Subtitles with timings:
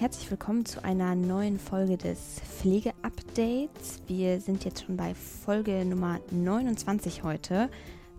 [0.00, 4.00] herzlich willkommen zu einer neuen Folge des Pflege-Updates.
[4.06, 7.68] Wir sind jetzt schon bei Folge Nummer 29 heute.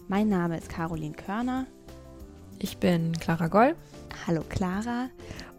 [0.08, 1.66] Mein Name ist Caroline Körner.
[2.60, 3.76] Ich bin Clara Goll.
[4.28, 5.10] Hallo Clara.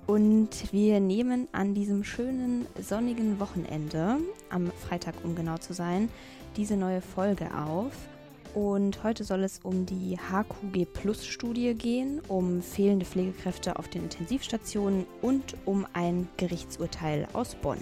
[0.06, 6.08] Und wir nehmen an diesem schönen sonnigen Wochenende, am Freitag um genau zu sein,
[6.56, 7.90] diese neue Folge auf.
[8.54, 14.02] Und heute soll es um die HQG Plus Studie gehen, um fehlende Pflegekräfte auf den
[14.02, 17.78] Intensivstationen und um ein Gerichtsurteil aus Bonn.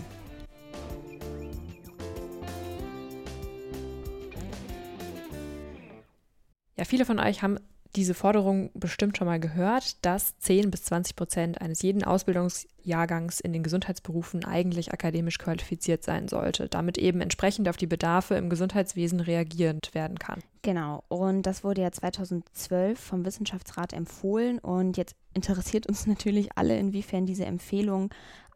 [6.76, 7.58] Ja, viele von euch haben
[7.96, 13.52] diese Forderung bestimmt schon mal gehört, dass 10 bis 20 Prozent eines jeden Ausbildungsjahrgangs in
[13.52, 19.20] den Gesundheitsberufen eigentlich akademisch qualifiziert sein sollte, damit eben entsprechend auf die Bedarfe im Gesundheitswesen
[19.20, 20.40] reagierend werden kann.
[20.62, 26.78] Genau, und das wurde ja 2012 vom Wissenschaftsrat empfohlen und jetzt interessiert uns natürlich alle,
[26.78, 28.10] inwiefern diese Empfehlung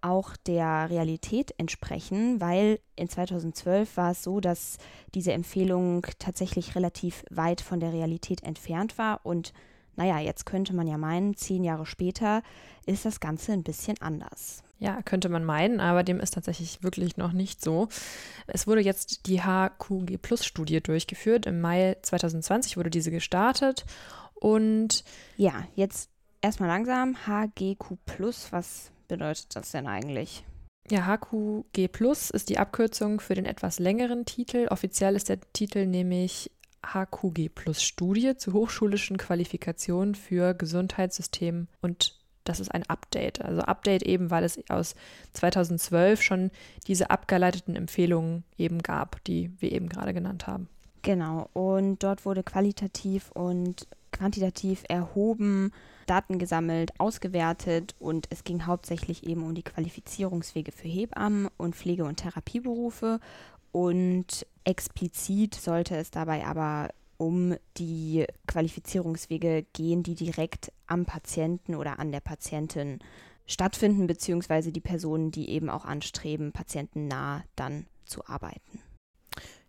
[0.05, 4.79] auch der Realität entsprechen, weil in 2012 war es so, dass
[5.15, 9.53] diese Empfehlung tatsächlich relativ weit von der Realität entfernt war und
[9.97, 12.43] naja, jetzt könnte man ja meinen, zehn Jahre später
[12.85, 14.63] ist das Ganze ein bisschen anders.
[14.81, 17.89] Ja, könnte man meinen, aber dem ist tatsächlich wirklich noch nicht so.
[18.49, 21.47] Es wurde jetzt die HQG Plus Studie durchgeführt.
[21.47, 23.87] Im Mai 2020 wurde diese gestartet
[24.35, 25.05] und
[25.37, 26.11] ja, jetzt
[26.43, 27.17] erstmal langsam.
[27.27, 30.45] HGQ Plus, was bedeutet das denn eigentlich?
[30.91, 34.67] Ja, HQG Plus ist die Abkürzung für den etwas längeren Titel.
[34.71, 36.51] Offiziell ist der Titel nämlich
[36.85, 43.43] HQG Plus Studie zur hochschulischen Qualifikation für Gesundheitssystem und das ist ein Update.
[43.43, 44.95] Also Update eben, weil es aus
[45.33, 46.51] 2012 schon
[46.87, 50.69] diese abgeleiteten Empfehlungen eben gab, die wir eben gerade genannt haben.
[51.01, 55.73] Genau, und dort wurde qualitativ und quantitativ erhoben,
[56.07, 62.05] Daten gesammelt, ausgewertet und es ging hauptsächlich eben um die Qualifizierungswege für Hebammen und Pflege-
[62.05, 63.21] und Therapieberufe
[63.73, 71.99] und explizit sollte es dabei aber um die Qualifizierungswege gehen, die direkt am Patienten oder
[71.99, 72.99] an der Patientin
[73.47, 78.81] stattfinden, beziehungsweise die Personen, die eben auch anstreben, patientennah dann zu arbeiten.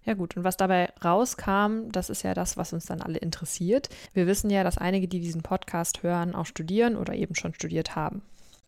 [0.05, 3.89] Ja gut, und was dabei rauskam, das ist ja das, was uns dann alle interessiert.
[4.13, 7.95] Wir wissen ja, dass einige, die diesen Podcast hören, auch studieren oder eben schon studiert
[7.95, 8.21] haben.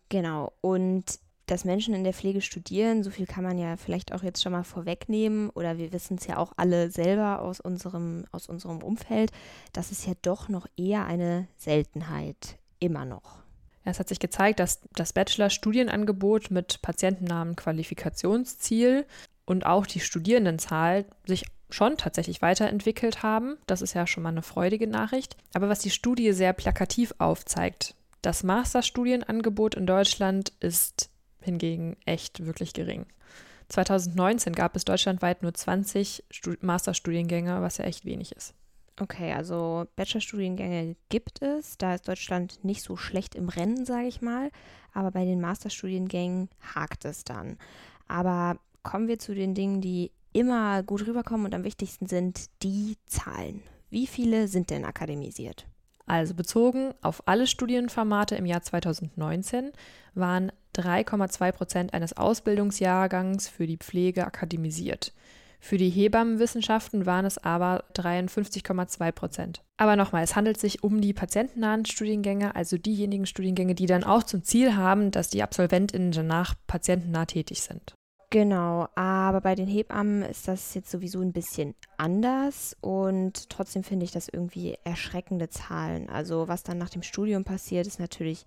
[0.08, 1.04] Genau, und
[1.46, 4.52] dass Menschen in der Pflege studieren, so viel kann man ja vielleicht auch jetzt schon
[4.52, 9.30] mal vorwegnehmen oder wir wissen es ja auch alle selber aus unserem, aus unserem Umfeld,
[9.72, 13.38] das ist ja doch noch eher eine Seltenheit, immer noch.
[13.84, 19.06] Es hat sich gezeigt, dass das Bachelor-Studienangebot mit patientennahen Qualifikationsziel
[19.48, 23.56] und auch die Studierendenzahl sich schon tatsächlich weiterentwickelt haben.
[23.66, 25.38] Das ist ja schon mal eine freudige Nachricht.
[25.54, 31.08] Aber was die Studie sehr plakativ aufzeigt, das Masterstudienangebot in Deutschland ist
[31.40, 33.06] hingegen echt wirklich gering.
[33.70, 36.24] 2019 gab es deutschlandweit nur 20
[36.60, 38.52] Masterstudiengänge, was ja echt wenig ist.
[39.00, 41.78] Okay, also Bachelorstudiengänge gibt es.
[41.78, 44.50] Da ist Deutschland nicht so schlecht im Rennen, sage ich mal.
[44.92, 47.56] Aber bei den Masterstudiengängen hakt es dann.
[48.08, 52.96] Aber kommen wir zu den Dingen, die immer gut rüberkommen und am wichtigsten sind, die
[53.06, 53.62] Zahlen.
[53.90, 55.66] Wie viele sind denn akademisiert?
[56.06, 59.72] Also bezogen auf alle Studienformate im Jahr 2019
[60.14, 65.12] waren 3,2 Prozent eines Ausbildungsjahrgangs für die Pflege akademisiert.
[65.60, 69.62] Für die Hebammenwissenschaften waren es aber 53,2 Prozent.
[69.76, 74.22] Aber nochmal, es handelt sich um die patientennahen Studiengänge, also diejenigen Studiengänge, die dann auch
[74.22, 77.94] zum Ziel haben, dass die AbsolventInnen danach patientennah tätig sind.
[78.30, 84.04] Genau, aber bei den Hebammen ist das jetzt sowieso ein bisschen anders und trotzdem finde
[84.04, 86.10] ich das irgendwie erschreckende Zahlen.
[86.10, 88.44] Also was dann nach dem Studium passiert, ist natürlich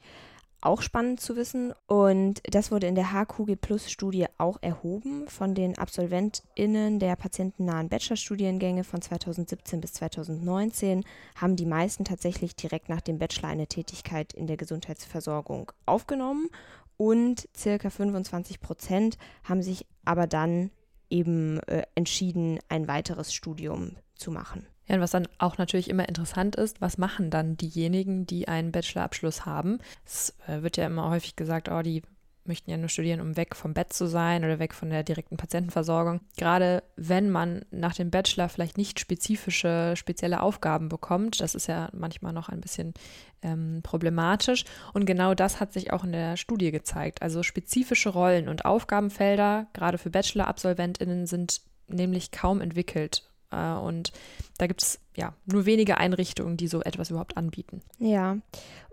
[0.62, 1.74] auch spannend zu wissen.
[1.88, 7.90] Und das wurde in der HQG Plus Studie auch erhoben von den AbsolventInnen der patientennahen
[7.90, 11.04] Bachelorstudiengänge von 2017 bis 2019
[11.36, 16.50] haben die meisten tatsächlich direkt nach dem Bachelor eine Tätigkeit in der Gesundheitsversorgung aufgenommen
[16.98, 20.72] und circa 25 Prozent haben sich aber dann
[21.10, 24.66] eben äh, entschieden, ein weiteres Studium zu machen.
[24.88, 28.72] Ja, und was dann auch natürlich immer interessant ist, was machen dann diejenigen, die einen
[28.72, 29.80] Bachelorabschluss haben?
[30.06, 32.02] Es äh, wird ja immer häufig gesagt, oh, die
[32.46, 35.38] möchten ja nur studieren, um weg vom Bett zu sein oder weg von der direkten
[35.38, 36.22] Patientenversorgung.
[36.38, 41.90] Gerade wenn man nach dem Bachelor vielleicht nicht spezifische, spezielle Aufgaben bekommt, das ist ja
[41.94, 42.94] manchmal noch ein bisschen
[43.42, 44.66] ähm, problematisch.
[44.94, 47.22] Und genau das hat sich auch in der Studie gezeigt.
[47.22, 54.12] Also spezifische Rollen und Aufgabenfelder, gerade für Bachelor-AbsolventInnen, sind nämlich kaum entwickelt äh, und
[54.58, 57.82] da gibt es ja nur wenige Einrichtungen, die so etwas überhaupt anbieten.
[58.00, 58.38] Ja,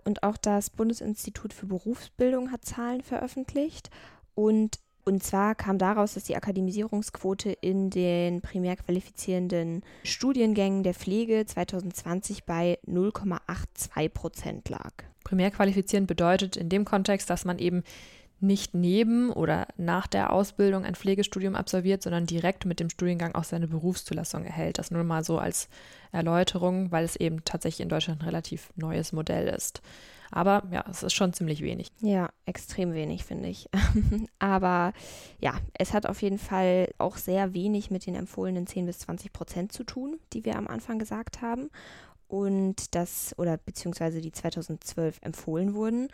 [0.03, 3.89] und auch das Bundesinstitut für Berufsbildung hat Zahlen veröffentlicht.
[4.35, 11.45] Und, und zwar kam daraus, dass die Akademisierungsquote in den primär qualifizierenden Studiengängen der Pflege
[11.45, 14.91] 2020 bei 0,82 Prozent lag.
[15.23, 17.83] Primär qualifizierend bedeutet in dem Kontext, dass man eben
[18.41, 23.43] nicht neben oder nach der Ausbildung ein Pflegestudium absolviert, sondern direkt mit dem Studiengang auch
[23.43, 24.77] seine Berufszulassung erhält.
[24.77, 25.69] Das nur mal so als
[26.11, 29.81] Erläuterung, weil es eben tatsächlich in Deutschland ein relativ neues Modell ist.
[30.31, 31.91] Aber ja, es ist schon ziemlich wenig.
[32.01, 33.67] Ja, extrem wenig, finde ich.
[34.39, 34.93] Aber
[35.39, 39.33] ja, es hat auf jeden Fall auch sehr wenig mit den empfohlenen 10 bis 20
[39.33, 41.69] Prozent zu tun, die wir am Anfang gesagt haben
[42.27, 46.09] und das oder beziehungsweise die 2012 empfohlen wurden.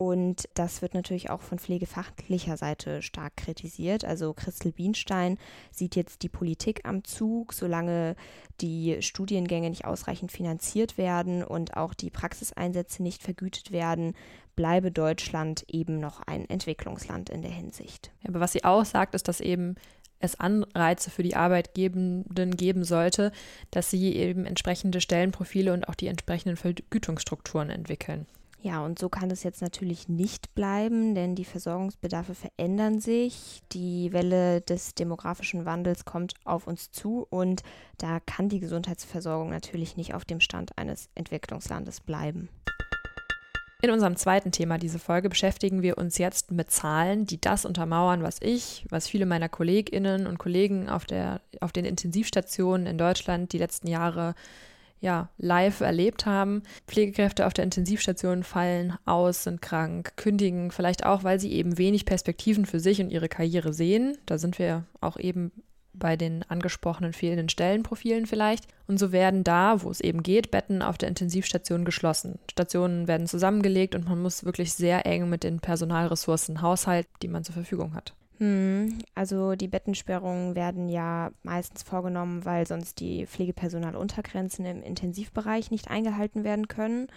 [0.00, 4.02] Und das wird natürlich auch von pflegefachlicher Seite stark kritisiert.
[4.02, 5.36] Also Christel Bienstein
[5.70, 8.16] sieht jetzt die Politik am Zug, solange
[8.62, 14.14] die Studiengänge nicht ausreichend finanziert werden und auch die Praxiseinsätze nicht vergütet werden,
[14.56, 18.10] bleibe Deutschland eben noch ein Entwicklungsland in der Hinsicht.
[18.26, 19.74] Aber was sie auch sagt, ist, dass eben
[20.18, 23.32] es Anreize für die Arbeitgebenden geben sollte,
[23.70, 28.26] dass sie eben entsprechende Stellenprofile und auch die entsprechenden Vergütungsstrukturen entwickeln.
[28.62, 33.62] Ja, und so kann es jetzt natürlich nicht bleiben, denn die Versorgungsbedarfe verändern sich.
[33.72, 37.62] Die Welle des demografischen Wandels kommt auf uns zu und
[37.96, 42.50] da kann die Gesundheitsversorgung natürlich nicht auf dem Stand eines Entwicklungslandes bleiben.
[43.82, 48.22] In unserem zweiten Thema diese Folge beschäftigen wir uns jetzt mit Zahlen, die das untermauern,
[48.22, 53.54] was ich, was viele meiner Kolleginnen und Kollegen auf, der, auf den Intensivstationen in Deutschland
[53.54, 54.34] die letzten Jahre
[55.00, 56.62] ja, live erlebt haben.
[56.86, 62.04] Pflegekräfte auf der Intensivstation fallen aus, sind krank, kündigen, vielleicht auch, weil sie eben wenig
[62.04, 64.18] Perspektiven für sich und ihre Karriere sehen.
[64.26, 65.52] Da sind wir auch eben
[65.92, 68.66] bei den angesprochenen fehlenden Stellenprofilen vielleicht.
[68.86, 72.38] Und so werden da, wo es eben geht, Betten auf der Intensivstation geschlossen.
[72.50, 77.44] Stationen werden zusammengelegt und man muss wirklich sehr eng mit den Personalressourcen haushalten, die man
[77.44, 78.14] zur Verfügung hat.
[78.40, 85.90] Hm, also die Bettensperrungen werden ja meistens vorgenommen, weil sonst die Pflegepersonaluntergrenzen im Intensivbereich nicht
[85.90, 87.08] eingehalten werden können.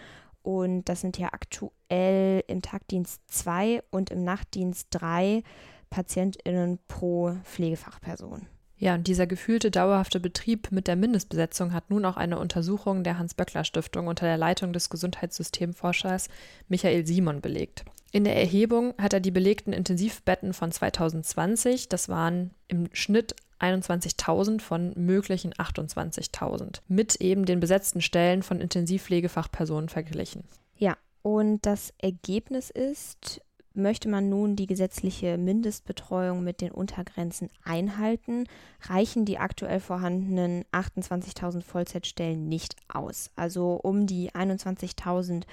[0.41, 5.43] Und das sind ja aktuell im Tagdienst 2 und im Nachtdienst 3
[5.89, 8.47] PatientInnen pro Pflegefachperson.
[8.75, 13.17] Ja, und dieser gefühlte dauerhafte Betrieb mit der Mindestbesetzung hat nun auch eine Untersuchung der
[13.17, 16.27] Hans-Böckler-Stiftung unter der Leitung des Gesundheitssystemforschers
[16.67, 17.85] Michael Simon belegt.
[18.13, 24.61] In der Erhebung hat er die belegten Intensivbetten von 2020, das waren im Schnitt 21.000
[24.61, 30.43] von möglichen 28.000, mit eben den besetzten Stellen von Intensivpflegefachpersonen verglichen.
[30.77, 33.41] Ja, und das Ergebnis ist,
[33.73, 38.43] möchte man nun die gesetzliche Mindestbetreuung mit den Untergrenzen einhalten,
[38.81, 43.31] reichen die aktuell vorhandenen 28.000 Vollzeitstellen nicht aus.
[43.35, 45.45] Also um die 21.000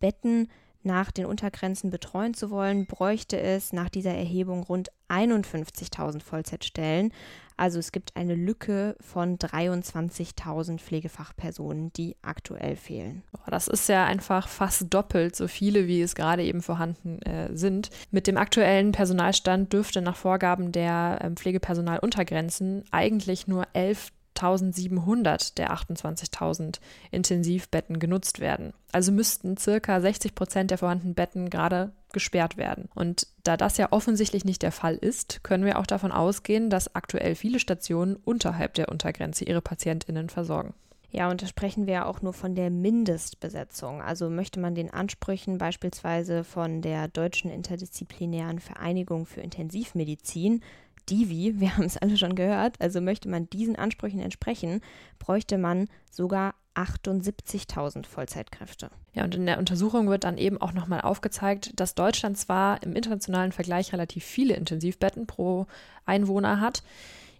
[0.00, 0.48] Betten
[0.82, 7.12] nach den Untergrenzen betreuen zu wollen, bräuchte es nach dieser Erhebung rund 51.000 Vollzeitstellen.
[7.56, 13.24] Also es gibt eine Lücke von 23.000 Pflegefachpersonen, die aktuell fehlen.
[13.48, 17.90] Das ist ja einfach fast doppelt so viele, wie es gerade eben vorhanden äh, sind.
[18.12, 25.72] Mit dem aktuellen Personalstand dürfte nach Vorgaben der äh, Pflegepersonaluntergrenzen eigentlich nur 11 1700 der
[25.72, 26.80] 28.000
[27.10, 28.72] Intensivbetten genutzt werden.
[28.92, 32.88] Also müssten circa 60 Prozent der vorhandenen Betten gerade gesperrt werden.
[32.94, 36.94] Und da das ja offensichtlich nicht der Fall ist, können wir auch davon ausgehen, dass
[36.94, 40.74] aktuell viele Stationen unterhalb der Untergrenze ihre PatientInnen versorgen.
[41.10, 44.02] Ja, und da sprechen wir ja auch nur von der Mindestbesetzung.
[44.02, 50.62] Also möchte man den Ansprüchen beispielsweise von der Deutschen Interdisziplinären Vereinigung für Intensivmedizin
[51.08, 54.80] Divi, wir haben es alle schon gehört, also möchte man diesen Ansprüchen entsprechen,
[55.18, 58.90] bräuchte man sogar 78.000 Vollzeitkräfte.
[59.12, 62.94] Ja, und in der Untersuchung wird dann eben auch nochmal aufgezeigt, dass Deutschland zwar im
[62.94, 65.66] internationalen Vergleich relativ viele Intensivbetten pro
[66.06, 66.84] Einwohner hat,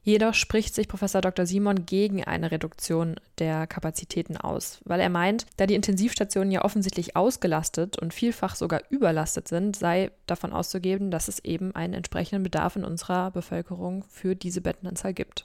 [0.09, 1.45] Jedoch spricht sich Professor Dr.
[1.45, 7.15] Simon gegen eine Reduktion der Kapazitäten aus, weil er meint, da die Intensivstationen ja offensichtlich
[7.15, 12.75] ausgelastet und vielfach sogar überlastet sind, sei davon auszugeben, dass es eben einen entsprechenden Bedarf
[12.77, 15.45] in unserer Bevölkerung für diese Bettenanzahl gibt.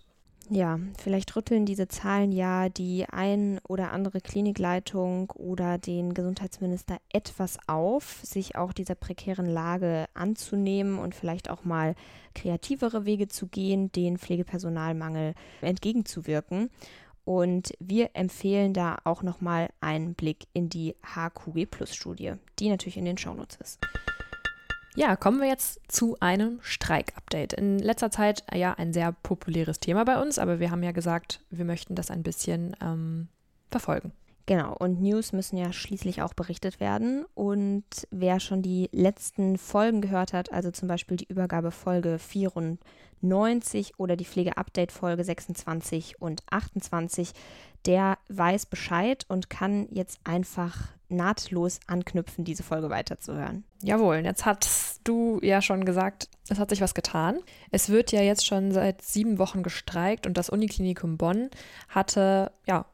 [0.49, 7.57] Ja, vielleicht rütteln diese Zahlen ja die ein oder andere Klinikleitung oder den Gesundheitsminister etwas
[7.67, 11.95] auf, sich auch dieser prekären Lage anzunehmen und vielleicht auch mal
[12.35, 16.69] kreativere Wege zu gehen, den Pflegepersonalmangel entgegenzuwirken.
[17.25, 22.97] Und wir empfehlen da auch nochmal einen Blick in die HQG Plus Studie, die natürlich
[22.97, 23.79] in den Shownotes ist.
[24.95, 27.53] Ja, kommen wir jetzt zu einem Streik-Update.
[27.53, 31.41] In letzter Zeit ja ein sehr populäres Thema bei uns, aber wir haben ja gesagt,
[31.49, 33.27] wir möchten das ein bisschen ähm,
[33.71, 34.11] verfolgen.
[34.45, 37.25] Genau, und News müssen ja schließlich auch berichtet werden.
[37.33, 44.17] Und wer schon die letzten Folgen gehört hat, also zum Beispiel die Übergabefolge 94 oder
[44.17, 47.31] die Pflege-Update-Folge 26 und 28,
[47.85, 53.63] der weiß Bescheid und kann jetzt einfach nahtlos anknüpfen, diese Folge weiterzuhören.
[53.81, 57.39] Jawohl, jetzt hast du ja schon gesagt, es hat sich was getan.
[57.71, 61.49] Es wird ja jetzt schon seit sieben Wochen gestreikt und das Uniklinikum Bonn
[61.89, 62.85] hatte ja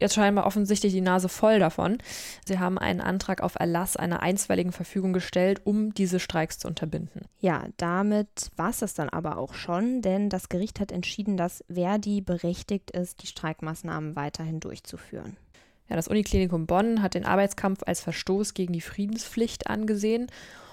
[0.00, 1.98] jetzt scheinbar offensichtlich die Nase voll davon.
[2.46, 7.22] Sie haben einen Antrag auf Erlass einer einstweiligen Verfügung gestellt, um diese Streiks zu unterbinden.
[7.40, 11.64] Ja, damit war es das dann aber auch schon, denn das Gericht hat entschieden, dass
[11.68, 15.36] Verdi berechtigt ist, die Streikmaßnahmen weiterhin durchzuführen.
[15.88, 20.26] Ja, das Uniklinikum Bonn hat den Arbeitskampf als Verstoß gegen die Friedenspflicht angesehen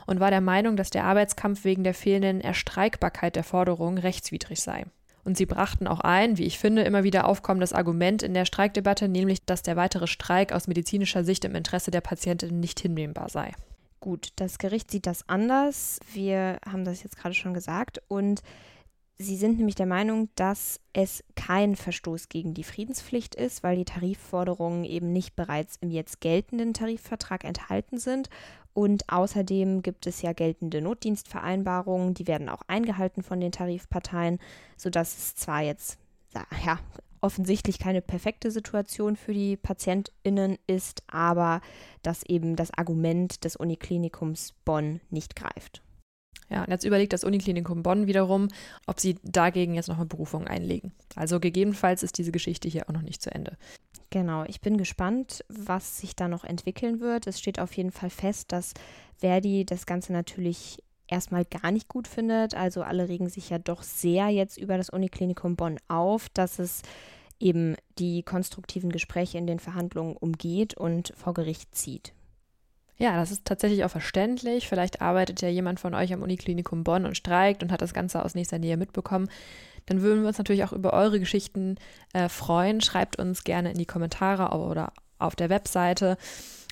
[0.05, 4.85] und war der Meinung, dass der Arbeitskampf wegen der fehlenden Erstreikbarkeit der Forderung rechtswidrig sei.
[5.23, 9.07] Und sie brachten auch ein, wie ich finde, immer wieder aufkommendes Argument in der Streikdebatte,
[9.07, 13.51] nämlich, dass der weitere Streik aus medizinischer Sicht im Interesse der Patientin nicht hinnehmbar sei.
[13.99, 15.99] Gut, das Gericht sieht das anders.
[16.13, 18.03] Wir haben das jetzt gerade schon gesagt.
[18.07, 18.43] Und
[19.17, 23.85] Sie sind nämlich der Meinung, dass es kein Verstoß gegen die Friedenspflicht ist, weil die
[23.85, 28.29] Tarifforderungen eben nicht bereits im jetzt geltenden Tarifvertrag enthalten sind.
[28.73, 34.37] Und außerdem gibt es ja geltende Notdienstvereinbarungen, die werden auch eingehalten von den Tarifparteien,
[34.75, 35.97] sodass es zwar jetzt
[36.33, 36.79] ja,
[37.21, 41.61] offensichtlich keine perfekte Situation für die PatientInnen ist, aber
[42.03, 45.84] dass eben das Argument des Uniklinikums Bonn nicht greift.
[46.49, 48.49] Ja, und jetzt überlegt das Uniklinikum Bonn wiederum,
[48.85, 50.91] ob sie dagegen jetzt noch eine Berufung einlegen.
[51.15, 53.57] Also gegebenenfalls ist diese Geschichte hier auch noch nicht zu Ende.
[54.11, 57.27] Genau, ich bin gespannt, was sich da noch entwickeln wird.
[57.27, 58.73] Es steht auf jeden Fall fest, dass
[59.17, 62.55] Verdi das Ganze natürlich erstmal gar nicht gut findet.
[62.55, 66.81] Also alle regen sich ja doch sehr jetzt über das Uniklinikum Bonn auf, dass es
[67.39, 72.13] eben die konstruktiven Gespräche in den Verhandlungen umgeht und vor Gericht zieht.
[72.97, 74.69] Ja, das ist tatsächlich auch verständlich.
[74.69, 78.23] Vielleicht arbeitet ja jemand von euch am Uniklinikum Bonn und streikt und hat das Ganze
[78.23, 79.29] aus nächster Nähe mitbekommen.
[79.85, 81.75] Dann würden wir uns natürlich auch über eure Geschichten
[82.13, 82.81] äh, freuen.
[82.81, 86.17] Schreibt uns gerne in die Kommentare oder auf der Webseite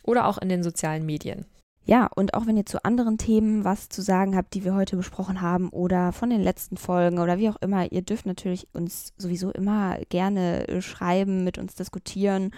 [0.03, 1.45] oder auch in den sozialen Medien.
[1.85, 4.95] Ja, und auch wenn ihr zu anderen Themen was zu sagen habt, die wir heute
[4.95, 9.13] besprochen haben oder von den letzten Folgen oder wie auch immer, ihr dürft natürlich uns
[9.17, 12.51] sowieso immer gerne äh, schreiben, mit uns diskutieren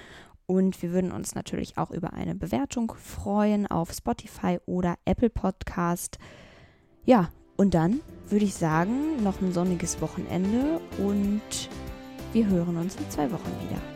[0.48, 6.18] und wir würden uns natürlich auch über eine Bewertung freuen auf Spotify oder Apple Podcast.
[7.06, 11.70] Ja, und dann würde ich sagen, noch ein sonniges Wochenende und
[12.34, 13.95] wir hören uns in zwei Wochen wieder.